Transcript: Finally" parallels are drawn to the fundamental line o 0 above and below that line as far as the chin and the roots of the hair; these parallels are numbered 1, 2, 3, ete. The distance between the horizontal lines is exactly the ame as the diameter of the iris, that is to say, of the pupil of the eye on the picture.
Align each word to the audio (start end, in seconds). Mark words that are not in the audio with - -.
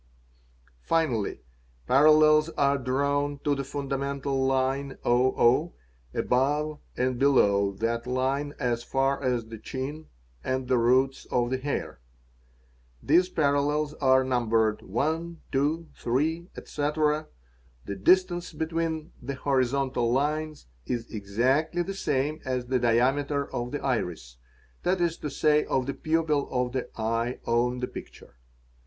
Finally" 0.81 1.41
parallels 1.87 2.49
are 2.57 2.79
drawn 2.79 3.37
to 3.43 3.53
the 3.53 3.63
fundamental 3.63 4.43
line 4.47 4.97
o 5.05 5.69
0 5.73 5.73
above 6.23 6.79
and 6.97 7.19
below 7.19 7.71
that 7.73 8.07
line 8.07 8.51
as 8.57 8.81
far 8.83 9.21
as 9.21 9.45
the 9.45 9.59
chin 9.59 10.07
and 10.43 10.67
the 10.67 10.79
roots 10.79 11.25
of 11.25 11.51
the 11.51 11.57
hair; 11.59 11.99
these 13.03 13.29
parallels 13.29 13.93
are 14.01 14.23
numbered 14.23 14.81
1, 14.81 15.37
2, 15.51 15.89
3, 15.95 16.35
ete. 16.35 16.55
The 16.65 17.95
distance 18.01 18.53
between 18.53 19.11
the 19.21 19.35
horizontal 19.35 20.11
lines 20.11 20.65
is 20.87 21.11
exactly 21.11 21.83
the 21.83 22.11
ame 22.11 22.39
as 22.43 22.65
the 22.65 22.79
diameter 22.79 23.53
of 23.53 23.69
the 23.71 23.83
iris, 23.83 24.37
that 24.81 24.99
is 24.99 25.19
to 25.19 25.29
say, 25.29 25.63
of 25.65 25.85
the 25.85 25.93
pupil 25.93 26.49
of 26.49 26.71
the 26.71 26.89
eye 26.99 27.37
on 27.45 27.81
the 27.81 27.87
picture. 27.87 28.37